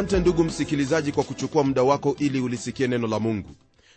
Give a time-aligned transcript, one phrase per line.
[0.00, 3.50] asante ndugu msikilizaji kwa kuchukua muda wako ili ulisikie neno la mungu.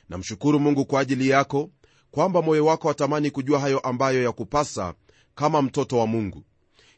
[0.09, 1.70] Namshukuru mungu kwa ajili yako
[2.12, 4.93] kwamba moyo wako watamani kujua hayo ambayo ya kupasa
[5.35, 6.43] kama mtoto wa mungu.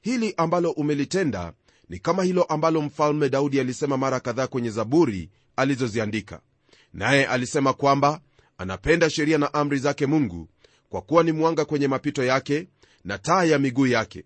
[0.01, 1.53] Hili ambalo umelitenda
[1.89, 6.41] ni kama hilo ambalo mfalme daudi alisema mara kadhaa kwenye zaburi alizoziandika.
[6.93, 8.21] Naye alisema kwamba
[8.57, 10.49] anapenda sheria na amri zake mungu
[10.89, 12.67] kwa kuwa ni mwanga kwenye mapito yake
[13.03, 14.23] na taa ya miguu yake.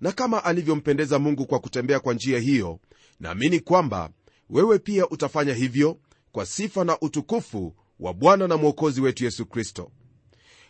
[0.00, 2.80] Na kama alivyompendeza mungu kwa kutembea kwa njia hiyo
[3.22, 4.10] naamini kwamba
[4.50, 5.98] wewe pia utafanya hivyo
[6.32, 9.90] kwa sifa na utukufu wa bwana na mwokozi wetu yesu kristo.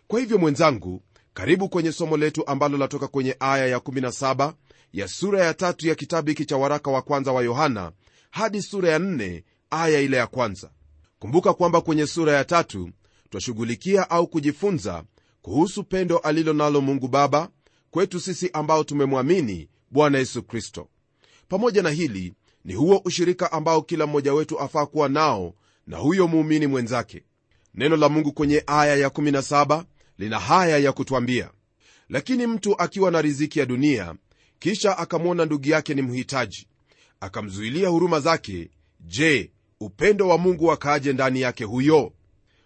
[0.09, 1.03] Kwa hivyo mwenzangu
[1.35, 4.53] karibu kwenye somo letu ambalo latoka kwenye aya ya17
[4.93, 7.93] ya sura ya tatu ya kitabu hiki cha waraka wa kwanza wa yohana
[8.31, 10.71] hadi sura ya 4 aya ile ya kwanza.
[11.19, 12.91] Kumbuka kwamba kwenye sura ya tatu
[13.31, 15.05] twashughulikia au kujifunza
[15.43, 17.49] kuhusu pendo alilo nalo mungu baba
[17.91, 20.89] kwetu sisi ambao tumemwamini bwana yesu kristo.
[21.49, 22.35] Pamoja na hili
[22.65, 25.55] ni huo ushirika ambao kila mmoja wetu afaa kuwa nao
[25.87, 27.23] na huyo muumini mwenzake.
[27.75, 29.85] Neno la mungu kwenye aya ya17
[30.19, 31.51] lina haya ya kutwambia.
[32.09, 34.15] Lakini mtu akiwa na riziki ya dunia
[34.59, 36.67] kisha akamwona ndugu yake ni mhitaji
[37.21, 42.13] akamzuilia huruma zake je upendo wa mungu wakaaje ndani yake huyo?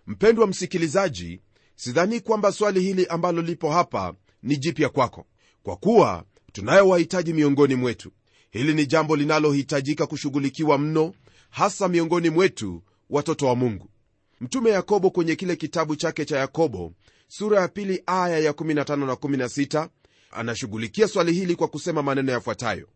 [0.07, 1.41] Mpendwa msikilizaji
[1.77, 5.27] sidhani kwamba swali hili ambalo lipo hapa ni jipya kwako
[5.63, 8.13] kwa kuwa tunayo wahitaji miongoni mwetu
[8.57, 11.15] hili ni jambo linalohitajika kushughulikiwa mno
[11.51, 13.91] hasa miongoni mwetu watoto wa mungu.
[14.41, 16.93] Mtume yakobo kwenye kile kitabu chake cha yakobo
[17.29, 19.89] sura ya pili aya ya 15 na 16
[20.31, 22.89] anashughulikia swali hili kwa kusema maneno yafuatayo.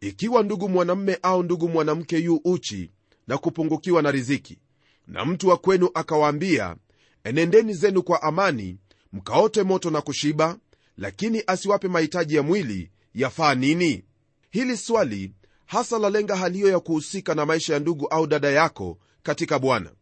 [0.00, 2.90] Ikiwa ndugu mwanamme au ndugu mwanamke yu uchi
[3.26, 4.58] na kupungukiwa na riziki
[5.06, 6.76] na mtu wa kwenu akawaambia
[7.24, 8.76] enendeni zenu kwa amani
[9.12, 10.58] mkaote moto na kushiba
[10.96, 14.04] lakini asiwape mahitaji ya mwili yafaa nini
[14.50, 15.32] hili swali
[15.66, 19.92] hasa lalenga hali hiyo ya kuhusika na maisha ya ndugu au dada yako katika bwana.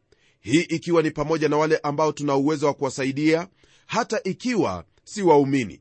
[0.41, 3.49] Hii ikiwa ni pamoja na wale ambao tuna uwezo wa kuwasaidia
[3.87, 5.81] hata ikiwa si waumini.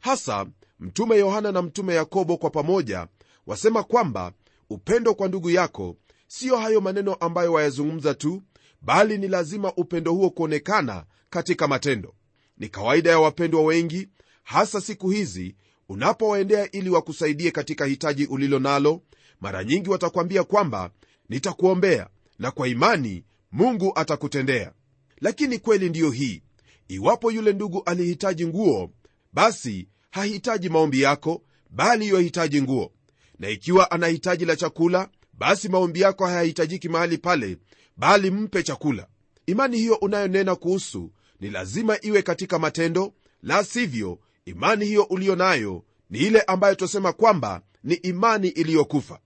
[0.00, 0.46] Hasa
[0.80, 3.08] mtume yohana na mtume yakobo kwa pamoja
[3.46, 4.32] wasema kwamba
[4.70, 8.42] upendo kwa ndugu yako siyo hayo maneno ambayo wayazungumza tu
[8.82, 12.14] bali ni lazima upendo huo kuonekana katika matendo.
[12.58, 14.08] Ni kawaida ya wapendwa wengi
[14.42, 15.56] hasa siku hizi
[15.88, 19.02] unapowaendea ili wakusaidie katika hitaji ulilo nalo
[19.40, 20.90] mara nyingi watakwambia kwamba
[21.28, 22.08] nitakuombea
[22.38, 24.72] na kwa imani mungu atakutendea.
[25.20, 26.42] Lakini kweli ndiyo hii
[26.88, 28.90] iwapo yule ndugu alihitaji nguo
[29.32, 32.92] basi hahitaji maombi yako bali yohitaji nguo.
[33.38, 37.56] Na ikiwa ana hitaji la chakula basi maombi yako hayahitajiki mahali pale
[37.96, 39.06] bali mpe chakula.
[39.46, 44.18] Imani hiyo unayonena kuhusu ni lazima iwe katika matendo la sivyo
[44.48, 49.18] imani hiyo uliyo nayo ni ile ambayo twasema kwamba ni imani iliyokufa.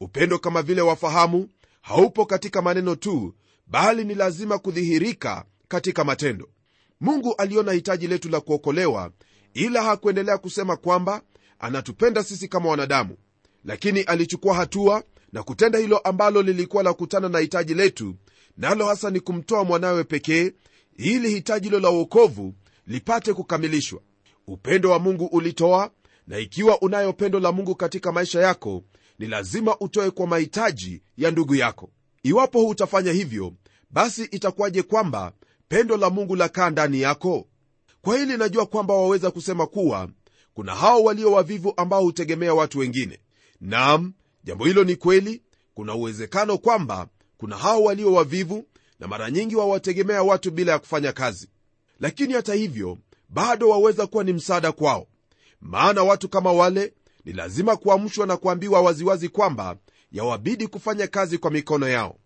[0.00, 1.48] Upendo kama vile wafahamu
[1.82, 3.34] haupo katika maneno tu
[3.66, 6.48] bali ni lazima kudhihirika katika matendo.
[7.00, 9.10] Mungu aliona hitaji letu la kuokolewa
[9.54, 11.22] ila hakuendelea kusema kwamba
[11.58, 13.16] anatupenda sisi kama wanadamu.
[13.64, 18.14] Lakini alichukua hatua na kutenda hilo ambalo lilikuwa la kutana na hitaji letu
[18.56, 20.52] nalo hasa ni kumtoa mwanawe pekee
[20.96, 22.54] ili hitaji hilo la uokovu
[22.86, 24.00] lipate kukamilishwa
[24.46, 25.90] upendo wa mungu ulitoa
[26.26, 28.82] na ikiwa unayo pendo la mungu katika maisha yako
[29.18, 31.90] ni lazima utoe kwa mahitaji ya ndugu yako.
[32.22, 33.52] Iwapo hutafanya hivyo
[33.90, 35.32] basi itakuwaje kwamba
[35.68, 37.46] pendo la mungu lakaa ndani yako?
[38.02, 40.08] Kwa hili najua kwamba waweza kusema kuwa
[40.54, 43.20] kuna hao walio wavivu ambao hutegemea watu wengine.
[43.60, 44.12] Nam
[44.44, 45.42] jambo hilo ni kweli.
[45.74, 48.64] Kuna uwezekano kwamba kuna hao walio wavivu
[49.00, 51.48] na mara nyingi wawategemea watu bila ya kufanya kazi.
[52.00, 55.06] Lakini hata hivyo bado waweza kuwa ni msaada kwao.
[55.60, 56.94] Maana watu kama wale
[57.24, 59.76] ni lazima kuamshwa na kuambiwa waziwazi kwamba
[60.12, 62.18] yawabidi kufanya kazi kwa mikono yao.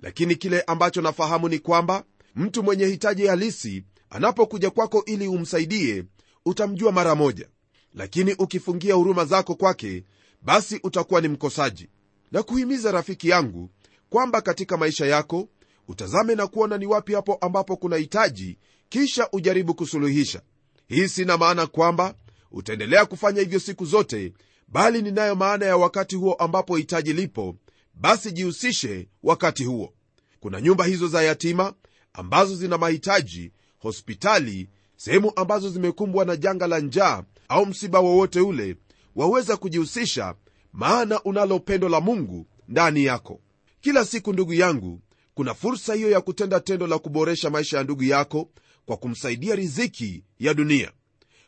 [0.00, 2.04] Lakini kile ambacho nafahamu ni kwamba
[2.36, 6.04] mtu mwenye hitaji halisi anapokuja kwako ili umsaidie
[6.46, 7.48] utamjua mara moja.
[7.94, 10.04] Lakini ukifungia huruma zako kwake
[10.42, 11.88] basi utakuwa ni mkosaji.
[12.32, 13.70] Na kuhimiza rafiki yangu
[14.10, 15.48] kwamba katika maisha yako
[15.88, 18.58] utazame na kuona ni wapi hapo ambapo kuna hitaji
[18.90, 20.42] kisha ujaribu kusuluhisha.
[20.88, 22.14] Hii sina maana kwamba
[22.50, 24.32] utaendelea kufanya hivyo siku zote
[24.68, 27.56] bali ninayo maana ya wakati huo ambapo hitaji lipo
[27.94, 29.92] basi jihusishe wakati huo.
[30.40, 31.72] Kuna nyumba hizo za yatima
[32.12, 38.76] ambazo zina mahitaji hospitali sehemu ambazo zimekumbwa na janga la njaa au msiba wowote ule
[39.16, 40.34] waweza kujihusisha
[40.72, 43.40] maana unalo pendo la mungu ndani yako.
[43.80, 45.00] Kila siku ndugu yangu
[45.34, 48.48] kuna fursa hiyo ya kutenda tendo la kuboresha maisha ya ndugu yako
[48.86, 50.92] kwa kumsaidia riziki ya dunia.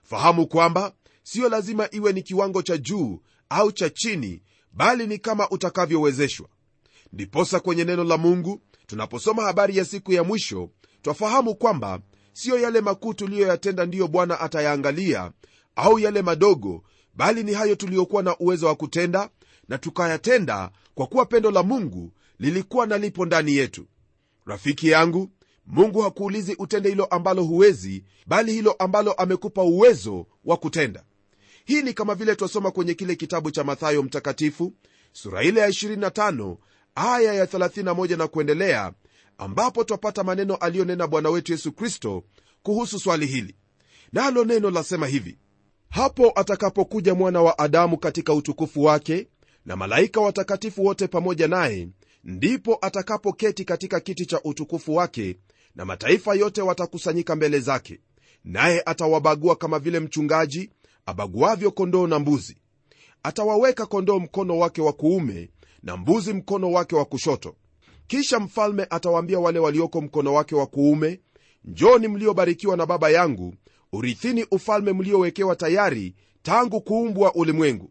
[0.02, 0.92] Fahamu kwamba
[1.22, 4.42] siyo lazima iwe ni kiwango cha juu au cha chini
[4.72, 6.48] bali ni kama utakavyowezeshwa.
[7.12, 10.70] Ndiposa kwenye neno la mungu tunaposoma habari ya siku ya mwisho
[11.02, 12.00] twafahamu kwamba
[12.32, 15.32] siyo yale makuu tuliyoyatenda ndiyo bwana atayaangalia
[15.76, 16.84] au yale madogo
[17.14, 19.30] bali ni hayo tuliyokuwa na uwezo wa kutenda
[19.68, 23.86] na tukayatenda kwa kuwa pendo la mungu lilikuwa na lipo ndani yetu.
[24.46, 25.30] Rafiki yangu
[25.66, 31.04] mungu hakuulizi utende hilo ambalo huwezi bali hilo ambalo amekupa uwezo wa kutenda.
[31.64, 34.72] Hii ni kama vile twasoma kwenye kile kitabu cha mathayo mtakatifu
[35.12, 36.56] sura ile ya 25
[36.94, 38.92] aya ya 31 na kuendelea
[39.38, 42.24] ambapo twapata maneno aliyonena bwana wetu yesu kristo
[42.62, 43.54] kuhusu swali hili.
[44.12, 45.38] Nalo neno lasema hivi
[45.90, 49.28] hapo atakapokuja mwana wa adamu katika utukufu wake
[49.66, 51.88] na malaika watakatifu wote pamoja naye
[52.24, 55.36] ndipo atakapoketi katika kiti cha utukufu wake
[55.76, 58.00] na mataifa yote watakusanyika mbele zake.
[58.44, 60.70] Naye atawabagua kama vile mchungaji
[61.06, 62.56] abaguavyo kondoo na mbuzi.
[63.22, 65.50] Atawaweka kondoo mkono wake wa kuume
[65.82, 67.56] na mbuzi mkono wake wa kushoto.
[68.06, 71.20] Kisha mfalme atawaambia wale walioko mkono wake wa kuume
[71.64, 73.54] njoni mliobarikiwa na baba yangu
[73.92, 77.90] urithini ufalme mliowekewa tayari tangu kuumbwa ulimwengu.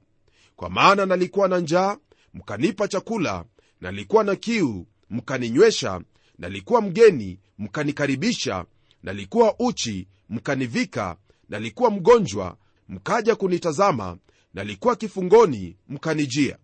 [0.56, 1.98] Kwa maana nalikuwa na njaa
[2.34, 3.46] mkanipa chakula
[3.82, 6.02] nalikuwa na kiu mkaninywesha
[6.42, 8.66] nalikuwa mgeni mkanikaribisha
[9.04, 11.18] nalikuwa uchi mkanivika
[11.50, 12.58] nalikuwa mgonjwa
[12.90, 14.18] mkaja kunitazama
[14.54, 16.58] nalikuwa kifungoni mkanijia.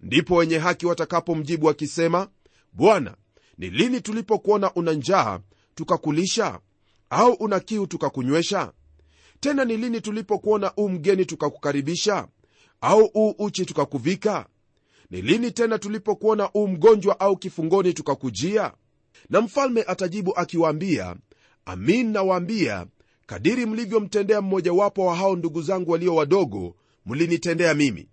[0.00, 2.28] Ndipo wenye haki watakapomjibu wakisema
[2.72, 3.16] bwana
[3.58, 5.40] ni lini tulipokuona una njaa
[5.74, 6.60] tukakulisha?
[7.10, 8.72] Au una kiu tukakunywesha?
[9.40, 12.28] Tena ni lini tulipokuona u mgeni tukakukaribisha?
[12.80, 14.46] Au u uchi tukakuvika?
[15.10, 18.72] Ni lini tena tulipokuona u mgonjwa au kifungoni tukakujia
[19.30, 21.16] na mfalme atajibu akiwaambia
[21.64, 22.86] amin nawaambia
[23.26, 26.76] kadiri mlivyomtendea mmojawapo wa hao ndugu zangu walio wadogo
[27.06, 28.08] mlinitendea mimi.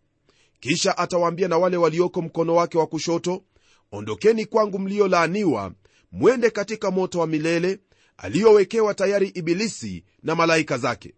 [0.60, 3.44] Kisha atawaambia na wale walioko mkono wake wa kushoto
[3.92, 5.74] ondokeni kwangu mliolaaniwa
[6.12, 7.80] mwende katika moto wa milele
[8.18, 11.14] aliyowekewa tayari ibilisi na malaika zake.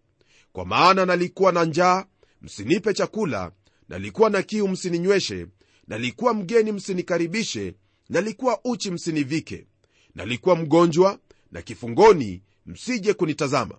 [0.52, 2.04] Kwa maana nalikuwa na njaa
[2.42, 3.52] msinipe chakula
[3.88, 5.46] nalikuwa na kiu msininyweshe
[5.88, 7.74] nalikuwa mgeni msinikaribishe
[8.08, 9.66] nalikuwa uchi msinivike
[10.14, 11.18] nalikuwa mgonjwa
[11.52, 13.74] na kifungoni msije kunitazama.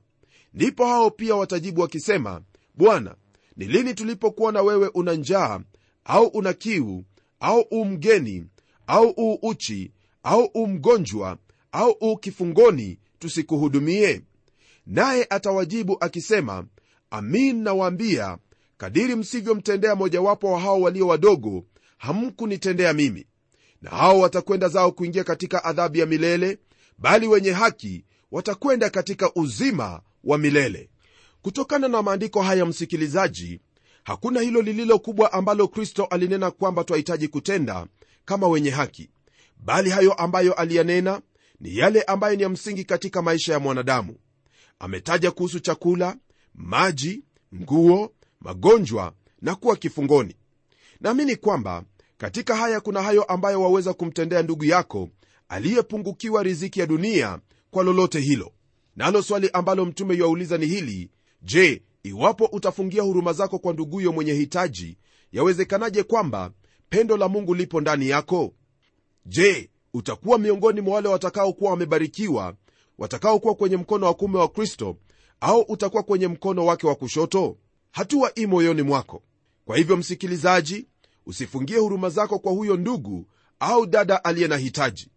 [0.54, 2.42] Ndipo hao pia watajibu wakisema
[2.76, 3.16] bwana
[3.58, 5.60] ni lini tulipokuwa na wewe una njaa
[6.06, 7.04] au una kiu
[7.40, 8.46] au u mgeni
[8.88, 9.92] au u uchi
[10.24, 11.38] au u mgonjwa
[11.72, 14.22] au u kifungoni tusikuhudumie?
[14.86, 16.66] Naye atawajibu akisema
[17.10, 18.38] amin nawaambia
[18.78, 21.66] kadiri msivyomtendea mojawapo wa hao walio wadogo
[21.98, 23.26] hamkunitendea mimi
[23.84, 26.58] na hao watakwenda zao kuingia katika adhabu ya milele
[26.98, 30.90] bali wenye haki watakwenda katika uzima wa milele.
[31.42, 33.60] Kutokana na maandiko haya msikilizaji
[34.04, 37.88] hakuna hilo lililo kubwa ambalo kristo alinena kwamba twahitaji kutenda
[38.26, 39.10] kama wenye haki.
[39.58, 41.22] Bali hayo ambayo aliyanena
[41.60, 44.16] ni yale ambayo ni ya msingi katika maisha ya mwanadamu.
[44.80, 46.18] Ametaja kuhusu chakula
[46.56, 47.24] maji
[47.56, 50.36] nguo magonjwa na kuwa kifungoni.
[51.02, 51.84] Naamini kwamba
[52.24, 55.10] katika haya kuna hayo ambayo waweza kumtendea ndugu yako
[55.50, 57.40] aliyepungukiwa riziki ya dunia
[57.72, 58.52] kwa lolote hilo.
[58.96, 61.10] Nalo swali ambalo mtume yuauliza ni hili
[61.42, 64.98] je iwapo utafungia huruma zako kwa nduguyo mwenye hitaji
[65.32, 66.52] yawezekanaje kwamba
[66.90, 68.54] pendo la mungu lipo ndani yako?
[69.26, 72.56] Je utakuwa miongoni mwa wale watakaokuwa wamebarikiwa
[72.98, 74.98] watakaokuwa kwenye mkono wa kume wa kristo
[75.42, 77.58] au utakuwa kwenye mkono wake wa kushoto?
[77.92, 79.24] Hatua i moyoni mwako.
[79.66, 80.88] Kwa hivyo msikilizaji
[81.26, 83.28] usifungie huruma zako kwa huyo ndugu
[83.60, 85.08] au dada aliye na hitaji.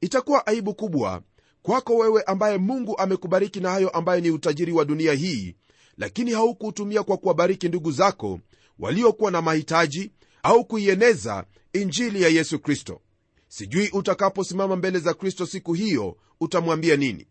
[0.00, 1.22] Itakuwa aibu kubwa
[1.62, 5.54] kwako wewe ambaye mungu amekubariki na hayo ambayo ni utajiri wa dunia hii
[5.98, 8.40] lakini haukuutumia kwa kuwabariki ndugu zako
[8.78, 10.10] waliokuwa na mahitaji
[10.42, 13.00] au kuieneza injili ya yesu kristo.
[13.48, 17.26] Sijui utakaposimama mbele za kristo siku hiyo utamwambia nini.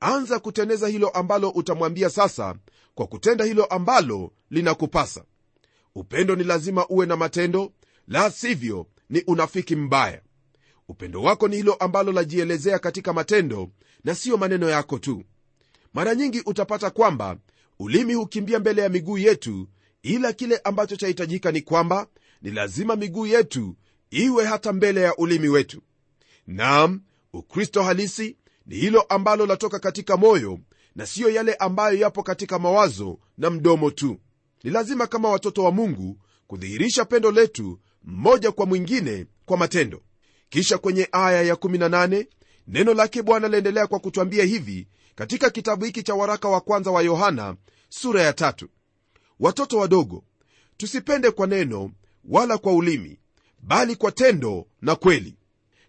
[0.00, 2.54] Anza kuteneza hilo ambalo utamwambia sasa
[2.94, 5.24] kwa kutenda hilo ambalo linakupasa
[5.94, 7.72] upendo ni lazima uwe na matendo
[8.08, 10.22] la sivyo ni unafiki mbaya.
[10.88, 13.70] Upendo wako ni hilo ambalo lajielezea katika matendo
[14.04, 15.24] na siyo maneno yako tu.
[15.94, 17.36] Mara nyingi utapata kwamba
[17.78, 19.68] ulimi hukimbia mbele ya miguu yetu
[20.02, 22.06] ila kile ambacho chahitajika ni kwamba
[22.42, 23.76] ni lazima miguu yetu
[24.10, 25.82] iwe hata mbele ya ulimi wetu.
[26.46, 30.58] Nam ukristo halisi ni hilo ambalo latoka katika moyo
[30.94, 34.20] na siyo yale ambayo yapo katika mawazo na mdomo tu
[34.64, 40.02] ni lazima kama watoto wa mungu kudhihirisha pendo letu mmoja kwa mwingine kwa matendo.
[40.48, 42.26] Kisha kwenye aya ya18
[42.68, 47.02] neno lake bwana laendelea kwa kutwambia hivi katika kitabu hiki cha waraka wa kwanza wa
[47.02, 47.56] yohana
[47.88, 48.68] sura ya tatu.
[49.40, 50.24] Watoto wadogo
[50.76, 51.90] tusipende kwa neno
[52.24, 53.18] wala kwa ulimi
[53.62, 55.36] bali kwa tendo na kweli.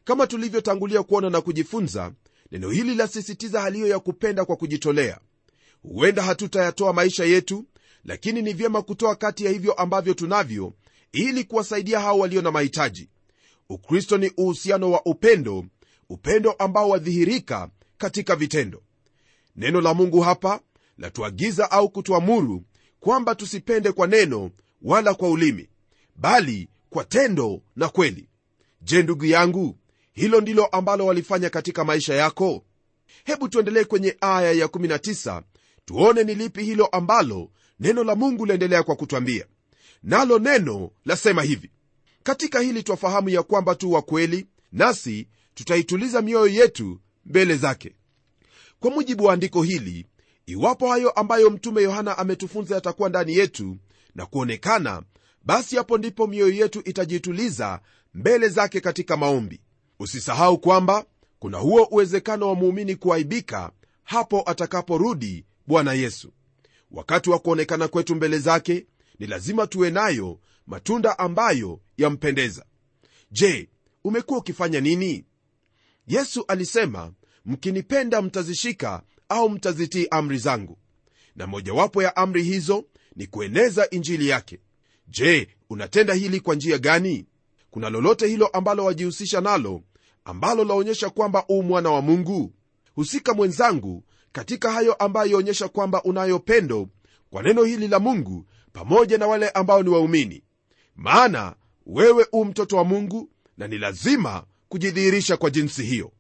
[0.04, 2.12] Kama tulivyotangulia kuona na kujifunza
[2.52, 5.20] neno hili lasisitiza hali hiyo ya kupenda kwa kujitolea.
[5.84, 7.66] Huenda hatutayatoa maisha yetu
[8.06, 10.74] lakini ni vyema kutoa kati ya hivyo ambavyo tunavyo
[11.12, 13.10] ili kuwasaidia hao walio na mahitaji.
[13.70, 15.66] Ukristo ni uhusiano wa upendo
[16.10, 18.84] upendo ambao wadhihirika katika vitendo.
[19.56, 20.60] Neno la mungu hapa
[20.98, 22.64] latuagiza au kutuamuru
[23.00, 25.70] kwamba tusipende kwa neno wala kwa ulimi
[26.16, 28.30] bali kwa tendo na kweli.
[28.82, 29.78] Je ndugu yangu
[30.14, 32.66] hilo ndilo ambalo walifanya katika maisha yako?
[33.24, 35.42] Hebu tuendelee kwenye aya ya19
[35.86, 37.50] tuone ni lipi hilo ambalo
[37.82, 39.46] neno la mungu laendelea kwa kutwambia
[40.04, 41.72] nalo neno lasema hivi
[42.24, 47.96] katika hili twafahamu ya kwamba tu wa kweli nasi tutaituliza mioyo yetu mbele zake.
[48.80, 50.06] Kwa mujibu wa andiko hili
[50.46, 53.78] iwapo hayo ambayo mtume yohana ametufunza yatakuwa ndani yetu
[54.16, 55.04] na kuonekana
[55.44, 57.80] basi hapo ndipo mioyo yetu itajituliza
[58.14, 59.62] mbele zake katika maombi.
[60.00, 61.06] Usisahau kwamba
[61.40, 63.72] kuna huo uwezekano wa muumini kuaibika
[64.04, 66.32] hapo atakaporudi bwana yesu
[66.92, 68.86] wakati wa kuonekana kwetu mbele zake
[69.20, 72.66] ni lazima tuwe nayo matunda ambayo yampendeza.
[73.32, 73.70] Je
[74.04, 75.26] umekuwa ukifanya nini?
[76.08, 77.14] Yesu alisema
[77.46, 80.78] mkinipenda mtazishika au mtazitii amri zangu.
[81.36, 84.60] Na mojawapo ya amri hizo ni kueneza injili yake.
[85.08, 87.26] Je unatenda hili kwa njia gani?
[87.72, 89.82] Kuna lolote hilo ambalo wajihusisha nalo
[90.26, 92.54] ambalo laonyesha kwamba uu mwana wa mungu?
[92.96, 96.88] Husika mwenzangu katika hayo ambayo yaonyesha kwamba unayo pendo
[97.30, 100.44] kwa neno hili la mungu pamoja na wale ambao ni waumini.
[100.96, 106.12] Maana wewe u mtoto wa mungu na ni lazima kujidhihirisha kwa jinsi hiyo.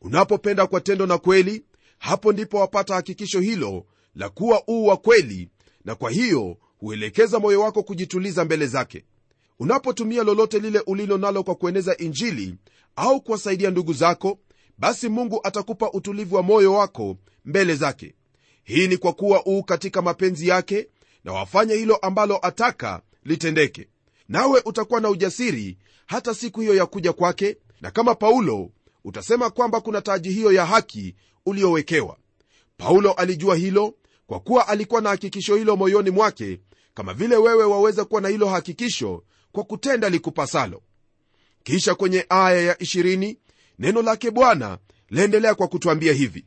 [0.00, 1.64] Unapopenda kwa tendo na kweli
[1.98, 5.48] hapo ndipo wapata hakikisho hilo la kuwa uu wa kweli
[5.84, 9.04] na kwa hiyo huelekeza moyo wako kujituliza mbele zake.
[9.58, 12.54] Unapotumia lolote lile ulilo nalo kwa kueneza injili
[12.96, 14.38] au kuwasaidia ndugu zako
[14.78, 18.14] basi mungu atakupa utulivu wa moyo wako mbele zake.
[18.64, 20.88] Hii ni kwa kuwa uu katika mapenzi yake
[21.24, 23.88] na wafanye hilo ambalo ataka litendeke.
[24.28, 28.70] Nawe utakuwa na ujasiri hata siku hiyo ya kuja kwake na kama paulo
[29.04, 31.14] utasema kwamba kuna taji hiyo ya haki
[31.46, 32.16] uliowekewa.
[32.76, 33.94] Paulo alijua hilo
[34.26, 36.60] kwa kuwa alikuwa na hakikisho hilo moyoni mwake
[36.94, 40.82] kama vile wewe waweza kuwa na hilo hakikisho kwa kutenda likupasalo.
[41.62, 43.36] Kisha kwenye aya ya 20
[43.78, 44.78] neno lake bwana
[45.10, 46.44] laendelea kwa kutwambia hivi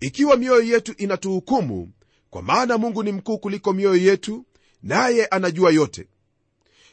[0.00, 1.92] ikiwa mioyo yetu inatuhukumu
[2.30, 4.44] kwa maana mungu ni mkuu kuliko mioyo yetu
[4.82, 6.08] naye anajua yote.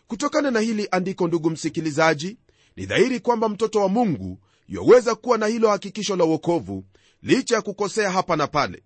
[0.08, 2.38] Kutokana na hili andiko ndugu msikilizaji
[2.76, 6.86] ni dhahiri kwamba mtoto wa mungu yaweza kuwa na hilo hakikisho la uokovu
[7.24, 8.84] licha ya kukosea hapa na pale.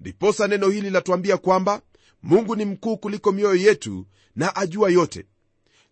[0.00, 1.82] Ndiposa neno hili latuambia kwamba
[2.22, 5.26] mungu ni mkuu kuliko mioyo yetu na ajua yote.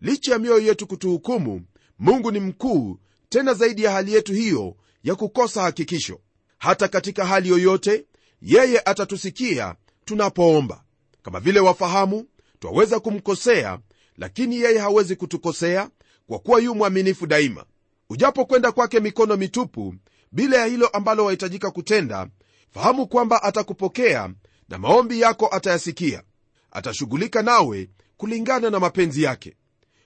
[0.00, 1.62] Licha ya mioyo yetu kutuhukumu
[1.98, 2.98] mungu ni mkuu
[3.28, 6.20] tena zaidi ya hali yetu hiyo ya kukosa hakikisho
[6.60, 8.04] hata katika hali yoyote
[8.42, 9.74] yeye atatusikia
[10.04, 10.84] tunapoomba.
[11.22, 12.26] Kama vile wafahamu
[12.58, 13.78] twaweza kumkosea
[14.16, 15.90] lakini yeye hawezi kutukosea
[16.26, 17.64] kwa kuwa yu mwaminifu daima.
[18.10, 19.94] Ujapokwenda kwake mikono mitupu
[20.32, 22.28] bila ya hilo ambalo wahitajika kutenda
[22.70, 24.30] fahamu kwamba atakupokea
[24.68, 26.22] na maombi yako atayasikia.
[26.70, 29.56] Atashughulika nawe kulingana na mapenzi yake.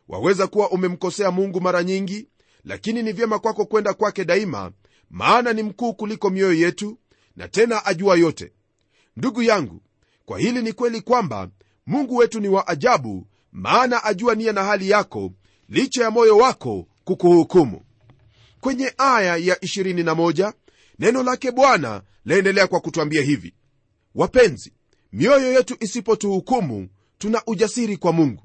[0.09, 2.29] Waweza kuwa umemkosea mungu mara nyingi
[2.65, 4.73] lakini ni vyema kwako kwenda kwake daima
[5.15, 6.99] maana ni mkuu kuliko mioyo yetu
[7.37, 8.53] na tena ajua yote.
[9.17, 9.81] Ndugu yangu
[10.25, 11.49] kwa hili ni kweli kwamba
[11.87, 15.33] mungu wetu ni wa ajabu maana ajua nia na hali yako
[15.69, 17.81] licha ya moyo wako kukuhukumu.
[18.61, 20.53] Kwenye aya ya 21
[20.99, 23.55] neno lake bwana laendelea kwa kutwambia hivi.
[24.15, 24.73] Wapenzi
[25.13, 28.43] mioyo yetu isipotuhukumu tuna ujasiri kwa mungu.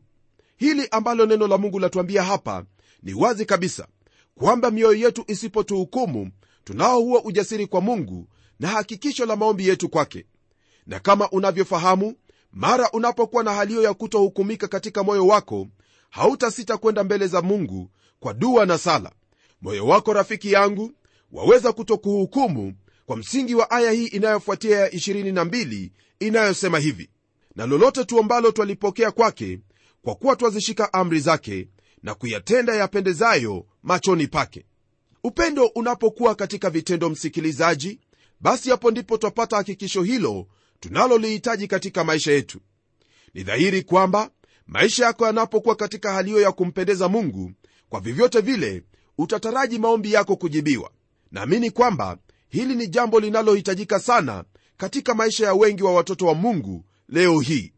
[0.58, 2.66] Hili ambalo neno la mungu latuambia hapa
[3.04, 3.88] ni wazi kabisa
[4.36, 6.32] kwamba mioyo yetu isipotuhukumu
[6.70, 8.28] tunao huo ujasiri kwa mungu
[8.60, 10.26] na hakikisho la maombi yetu kwake.
[10.88, 12.16] Na kama unavyofahamu
[12.52, 15.68] mara unapokuwa na haliyo ya kutohukumika katika moyo wako
[16.10, 19.12] hautasita kwenda mbele za mungu kwa dua na sala.
[19.62, 20.92] Moyo wako rafiki yangu
[21.32, 22.74] waweza kutokuhukumu
[23.06, 27.10] kwa msingi wa aya hii inayofuatia ya 22 inayosema hivi.
[27.56, 29.60] Na lolote tuombalo twalipokea kwake
[30.02, 31.68] kwa kuwa twazishika amri zake
[32.04, 34.66] na kuyatenda yapendezayo machoni pake
[35.24, 38.00] upendo unapokuwa katika vitendo msikilizaji
[38.40, 40.48] basi hapo ndipo twapata hakikisho hilo
[40.80, 42.60] tunalolihitaji katika maisha yetu.
[43.34, 44.30] Ni dhahiri kwamba
[44.68, 47.52] maisha yako yanapokuwa katika hali hiyo ya kumpendeza mungu
[47.90, 48.84] kwa vyovyote vile
[49.18, 50.92] utataraji maombi yako kujibiwa.
[51.32, 52.18] Naamini kwamba
[52.50, 54.44] hili ni jambo linalohitajika sana
[54.78, 57.74] katika maisha ya wengi wa watoto wa mungu leo hii.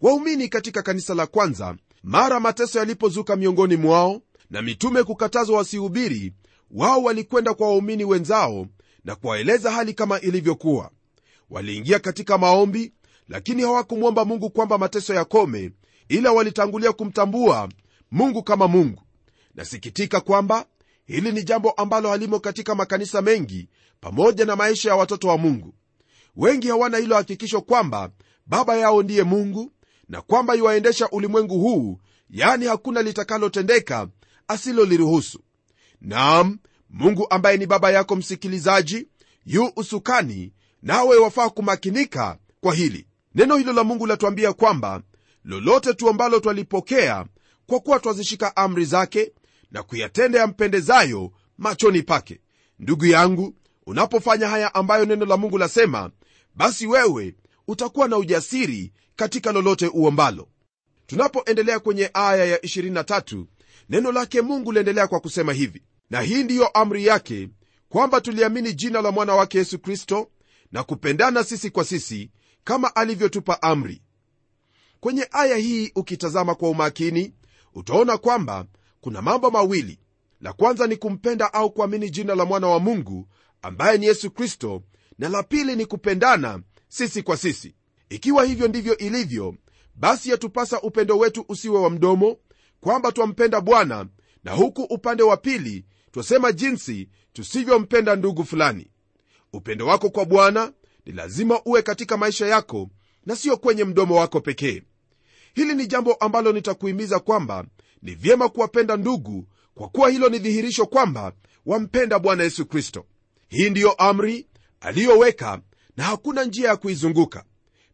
[0.00, 6.32] Waumini katika kanisa la kwanza mara mateso yalipozuka miongoni mwao na mitume kukatazwa wasihubiri
[6.70, 8.66] wao walikwenda kwa waumini wenzao
[9.04, 10.90] na kuwaeleza hali kama ilivyokuwa.
[11.50, 12.92] Waliingia katika maombi
[13.28, 15.70] lakini hawakumwomba mungu kwamba mateso yakome
[16.08, 17.68] ila walitangulia kumtambua
[18.10, 19.02] mungu kama mungu.
[19.54, 20.66] Nasikitika kwamba
[21.06, 23.68] hili ni jambo ambalo halimo katika makanisa mengi
[24.00, 25.74] pamoja na maisha ya watoto wa mungu.
[26.36, 28.10] Wengi hawana hilo hakikisho kwamba
[28.46, 29.72] baba yao ndiye mungu
[30.08, 31.98] na kwamba iwaendesha ulimwengu huu
[32.30, 34.08] yani hakuna litakalotendeka
[34.48, 35.38] asiloliruhusu
[36.04, 36.58] naam
[36.90, 39.08] mungu ambaye ni baba yako msikilizaji
[39.46, 43.06] yu usukani nawe wafaa kumakinika kwa hili.
[43.34, 45.02] Neno hilo la mungu latuambia kwamba
[45.44, 47.26] lolote tuombalo twalipokea
[47.66, 49.32] kwa kuwa twazishika amri zake
[49.70, 52.40] na kuyatenda yampendezayo machoni pake.
[52.78, 53.54] Ndugu yangu
[53.86, 56.10] unapofanya haya ambayo neno la mungu lasema
[56.54, 57.34] basi wewe
[57.68, 60.48] utakuwa na ujasiri katika lolote uombalo.
[61.06, 63.44] Tunapoendelea kwenye aya ya 23
[63.88, 67.48] neno lake mungu liendelea kwa kusema hivi na hii ndiyo amri yake
[67.88, 70.30] kwamba tuliamini jina la mwana wake yesu kristo
[70.72, 72.30] na kupendana sisi kwa sisi
[72.64, 74.02] kama alivyotupa amri.
[75.00, 77.34] Kwenye aya hii ukitazama kwa umakini
[77.74, 78.66] utaona kwamba
[79.00, 79.98] kuna mambo mawili.
[80.40, 83.28] La kwanza ni kumpenda au kuamini jina la mwana wa mungu
[83.62, 84.82] ambaye ni yesu kristo
[85.18, 87.74] na la pili ni kupendana sisi kwa sisi.
[88.08, 89.54] Ikiwa hivyo ndivyo ilivyo
[89.94, 92.36] basi yatupasa upendo wetu usiwe wa mdomo
[92.80, 94.06] kwamba twampenda bwana
[94.44, 98.90] na huku upande wa pili twasema jinsi tusivyompenda ndugu fulani.
[99.52, 100.72] Upendo wako kwa bwana
[101.06, 102.90] ni lazima uwe katika maisha yako
[103.26, 104.82] na sio kwenye mdomo wako pekee.
[105.54, 107.64] Hili ni jambo ambalo nitakuhimiza kwamba
[108.02, 111.32] ni vyema kuwapenda ndugu kwa kuwa hilo ni dhihirisho kwamba
[111.66, 113.06] wampenda bwana yesu kristo.
[113.48, 114.46] Hii ndiyo amri
[114.80, 115.60] aliyoweka
[115.96, 117.44] na hakuna njia ya kuizunguka.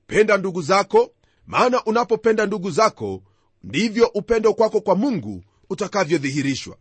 [0.07, 1.11] Penda ndugu zako
[1.47, 3.23] maana unapopenda ndugu zako
[3.63, 6.77] ndivyo upendo kwako kwa mungu utakavyodhihirishwa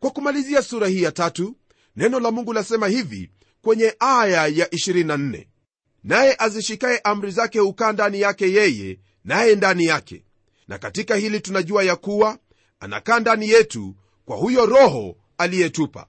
[0.00, 1.56] kwa kumalizia sura hii ya tatu
[1.96, 3.30] neno la mungu lasema hivi
[3.62, 5.46] kwenye aya ya 24
[6.04, 10.24] naye azishikaye amri zake hukaa ndani yake yeye naye ndani yake.
[10.68, 12.38] Na katika hili tunajua ya kuwa
[12.80, 16.06] anakaa ndani yetu kwa huyo roho aliyetupa.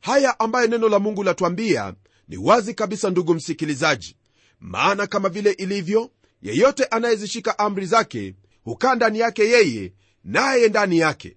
[0.00, 1.94] Haya ambayo neno la mungu latwambia
[2.28, 4.16] ni wazi kabisa ndugu msikilizaji.
[4.60, 6.10] Maana kama vile ilivyo
[6.42, 9.92] yeyote anayezishika amri zake hukaa ndani yake yeye
[10.24, 11.36] naye ndani yake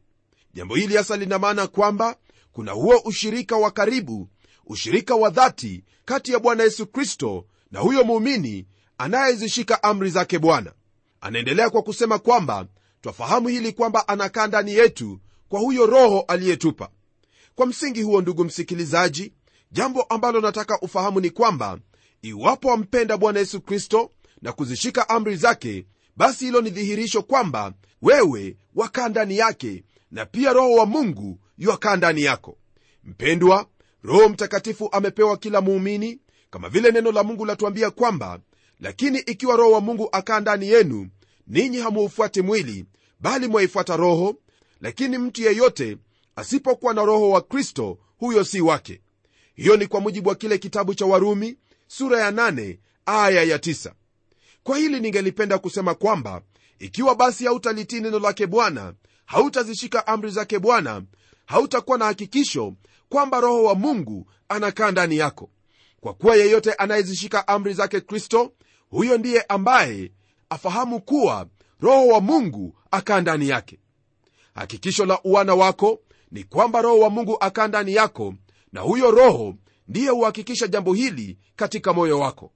[0.54, 2.16] jambo hili hasa lina maana kwamba
[2.52, 4.28] kuna huo ushirika wa karibu
[4.68, 8.66] ushirika wa dhati kati ya bwana yesu kristo na huyo muumini
[8.98, 10.74] anayezishika amri zake bwana.
[11.22, 12.68] Anaendelea kwa kusema kwamba
[13.02, 16.90] twafahamu hili kwamba anakaa ndani yetu kwa huyo roho aliyetupa.
[17.56, 19.34] Kwa msingi huo ndugu msikilizaji
[19.72, 21.80] jambo ambalo nataka ufahamu ni kwamba
[22.22, 24.12] iwapo wampenda bwana yesu kristo
[24.42, 25.86] na kuzishika amri zake
[26.18, 31.96] basi hilo ni dhihirisho kwamba wewe wakaa ndani yake na pia roho wa mungu yuakaa
[31.96, 32.58] ndani yako.
[33.04, 33.66] Mpendwa
[34.04, 36.20] roho mtakatifu amepewa kila muumini
[36.50, 38.40] kama vile neno la mungu latuambia kwamba
[38.80, 41.10] lakini ikiwa roho wa mungu akaa ndani yenu
[41.48, 42.86] ninyi hamuufuati mwili
[43.20, 44.36] bali mwaifuata roho
[44.82, 45.98] lakini mtu yeyote
[46.36, 49.02] asipokuwa na roho wa kristo huyo si wake.
[49.56, 53.92] Hiyo ni kwa mujibu wa kile kitabu cha warumi sura ya nane, aya ya 9
[54.64, 56.42] kwa hili ningelipenda kusema kwamba
[56.80, 58.94] ikiwa basi hautalitii neno lake bwana
[59.32, 61.04] hautazishika amri zake bwana.
[61.46, 62.74] Hautakuwa na hakikisho
[63.10, 65.50] kwamba roho wa mungu anakaa ndani yako.
[66.02, 68.54] Kwa kuwa yeyote anayezishika amri zake kristo
[68.90, 70.12] huyo ndiye ambaye
[70.50, 71.48] afahamu kuwa
[71.82, 73.80] roho wa mungu akaa ndani yake.
[74.56, 76.00] Hakikisho la uwana wako
[76.32, 78.34] ni kwamba roho wa mungu akaa ndani yako
[78.74, 79.56] na huyo roho
[79.88, 82.52] ndiye huhakikisha jambo hili katika moyo wako.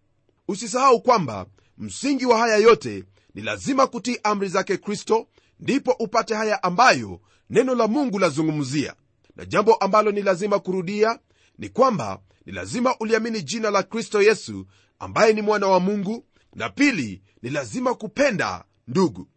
[0.47, 1.45] Usisahau kwamba
[1.77, 3.03] msingi wa haya yote
[3.35, 5.27] ni lazima kutii amri zake kristo
[5.59, 8.95] ndipo upate haya ambayo neno la mungu lazungumzia.
[9.35, 11.19] Na jambo ambalo ni lazima kurudia
[11.57, 14.65] ni kwamba ni lazima uliamini jina la kristo yesu
[14.99, 19.27] ambaye ni mwana wa mungu na pili ni lazima kupenda ndugu.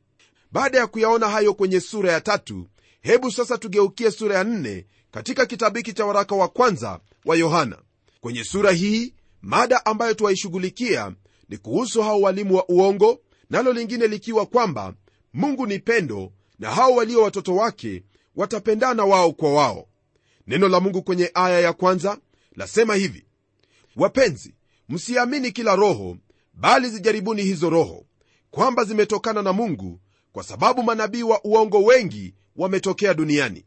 [0.52, 2.66] Baada ya kuyaona hayo kwenye sura ya tatu
[3.00, 7.78] hebu sasa tugeukie sura ya nne katika kitabu hiki cha waraka wa kwanza wa yohana.
[8.20, 11.12] Kwenye sura hii mada ambayo tuwaishughulikia
[11.48, 14.94] ni kuhusu hao walimu wa uongo nalo lingine likiwa kwamba
[15.38, 18.02] mungu ni pendo na hao walio watoto wake
[18.36, 19.88] watapendana wao kwa wao.
[20.46, 22.18] Neno la mungu kwenye aya ya kwanza
[22.56, 23.26] lasema hivi
[23.96, 24.54] wapenzi
[24.88, 26.16] msiamini kila roho
[26.54, 28.04] bali zijaribuni hizo roho
[28.50, 30.00] kwamba zimetokana na mungu
[30.32, 33.64] kwa sababu manabii wa uongo wengi wametokea duniani.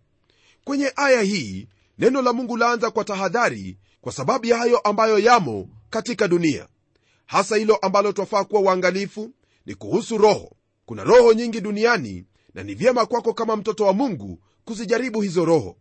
[0.63, 1.67] Kwenye aya hii
[1.99, 6.67] neno la mungu laanza kwa tahadhari kwa sababu ya hayo ambayo yamo katika dunia.
[7.25, 9.31] Hasa hilo ambalo twafaa kuwa uangalifu
[9.65, 10.51] ni kuhusu roho
[10.91, 15.77] kuna roho nyingi duniani na ni vyema kwako kama mtoto wa mungu kuzijaribu hizo roho.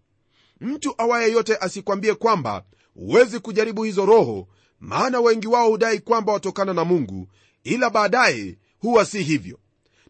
[0.60, 4.48] Mtu awaye yote asikwambie kwamba huwezi kujaribu hizo roho
[4.80, 7.28] maana wengi wao hudai kwamba watokana na mungu
[7.64, 9.58] ila baadaye huwa si hivyo.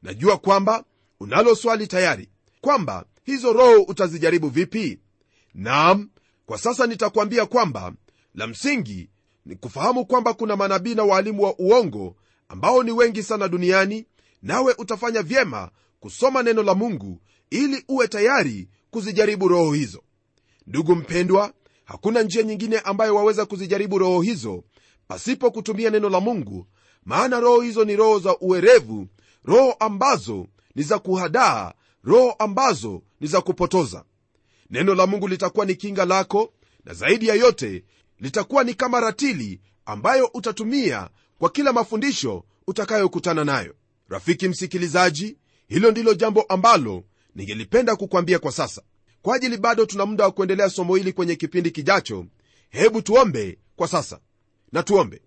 [0.03, 0.85] Najua kwamba
[1.21, 2.29] unalo swali tayari
[2.61, 4.99] kwamba hizo roho utazijaribu vipi?
[5.55, 6.11] Nam
[6.47, 7.93] kwa sasa nitakwambia kwamba
[8.35, 9.11] la msingi
[9.47, 12.17] ni kufahamu kwamba kuna manabii na waalimu wa uongo
[12.49, 14.07] ambao ni wengi sana duniani
[14.43, 20.03] nawe utafanya vyema kusoma neno la mungu ili uwe tayari kuzijaribu roho hizo.
[20.67, 21.53] Ndugu mpendwa
[21.85, 24.65] hakuna njia nyingine ambayo waweza kuzijaribu roho hizo
[25.09, 26.67] pasipo kutumia neno la mungu
[27.05, 29.07] maana roho hizo ni roho za uwerevu
[29.45, 31.73] roho ambazo ni za kuhadaa
[32.05, 34.05] roho ambazo ni za kupotoza.
[34.71, 36.53] Neno la mungu litakuwa ni kinga lako
[36.85, 37.85] na zaidi ya yote
[38.21, 43.75] litakuwa ni kama ratili ambayo utatumia kwa kila mafundisho utakayokutana nayo
[44.11, 45.37] rafiki msikilizaji
[45.69, 48.83] hilo ndilo jambo ambalo ningelipenda kukwambia kwa sasa.
[49.23, 52.27] Kwa ajili bado tuna muda wa kuendelea somo hili kwenye kipindi kijacho
[52.71, 54.21] hebu tuombe kwa sasa.
[54.73, 55.23] Na tuombe.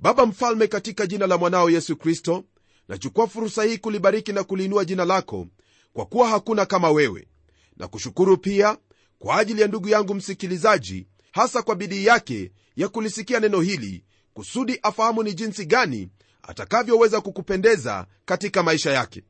[0.00, 2.44] Baba mfalme katika jina la mwanao yesu kristo
[2.88, 5.46] nachukua fursa hii kulibariki na kuliinua jina lako
[5.92, 7.28] kwa kuwa hakuna kama wewe.
[7.76, 8.78] Na kushukuru pia
[9.18, 14.78] kwa ajili ya ndugu yangu msikilizaji hasa kwa bidii yake ya kulisikia neno hili kusudi
[14.82, 16.08] afahamu ni jinsi gani
[16.48, 19.22] atakavyoweza kukupendeza katika maisha yake.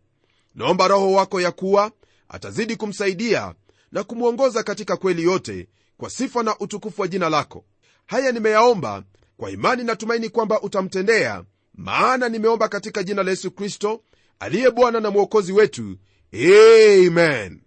[0.54, 1.92] Naomba roho wako ya kuwa
[2.28, 3.54] atazidi kumsaidia
[3.92, 7.64] na kumwongoza katika kweli yote kwa sifa na utukufu wa jina lako.
[8.06, 9.02] Haya nimeyaomba
[9.36, 14.02] kwa imani natumaini kwamba utamtendea maana nimeomba katika jina la yesu kristo
[14.40, 15.96] aliye bwana na mwokozi wetu.
[16.32, 17.60] Amen.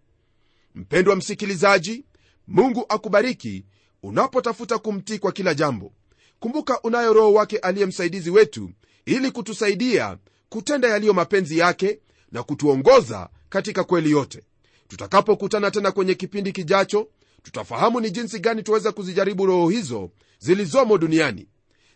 [0.76, 2.06] Mpendwa msikilizaji
[2.48, 3.66] mungu akubariki
[4.04, 5.94] unapotafuta kumtii kwa kila jambo.
[6.40, 8.72] Kumbuka unayo roho wake aliye msaidizi wetu
[9.06, 10.18] ili kutusaidia
[10.50, 12.00] kutenda yaliyo mapenzi yake
[12.32, 14.44] na kutuongoza katika kweli yote.
[14.88, 17.08] Tutakapokutana tena kwenye kipindi kijacho
[17.44, 20.10] tutafahamu ni jinsi gani tuweza kuzijaribu roho hizo
[20.40, 21.48] zilizomo duniani.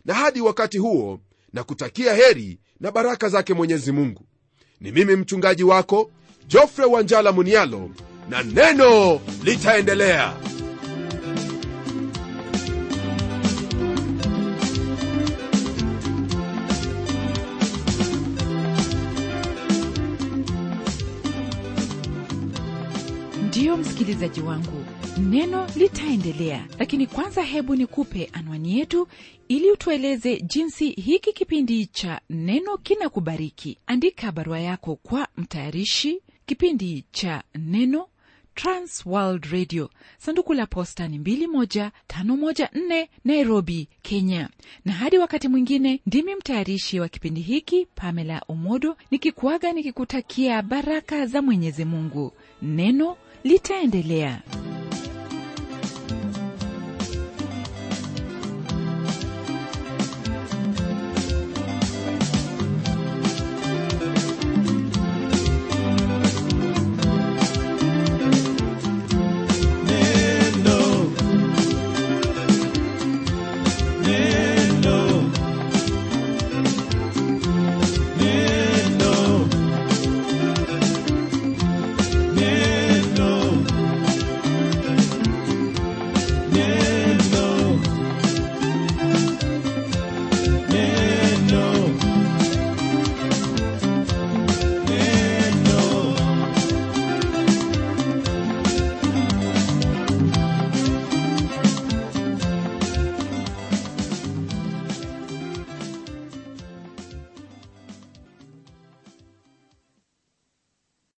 [0.04, 1.20] Na hadi wakati huo
[1.52, 4.26] na kutakia heri na baraka zake mwenyezi mungu.
[4.80, 6.10] Ni mimi mchungaji wako
[6.48, 7.90] jofre wanjala munialo
[8.28, 10.36] na neno litaendelea
[23.56, 24.84] ndiyo msikilizaji wangu
[25.18, 29.08] neno litaendelea lakini kwanza hebu nikupe anwani yetu
[29.48, 33.78] ili utueleze jinsi hiki kipindi cha neno kinakubariki.
[33.86, 38.06] Andika barua yako kwa mtayarishi kipindi cha neno
[38.54, 39.90] transworld radio.
[40.18, 44.48] Sanduku la posta ni 21514 nairobi kenya.
[44.84, 51.42] Na hadi wakati mwingine ndimi mtayarishi wa kipindi hiki pamela omodo nikikuaga nikikutakia baraka za
[51.42, 52.32] mwenyezi mungu.
[52.62, 53.16] Neno
[53.46, 54.42] litaendelea